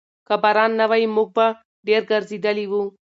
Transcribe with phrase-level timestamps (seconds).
[0.27, 1.47] که باران نه وای، موږ به
[1.87, 2.83] ډېر ګرځېدلي وو.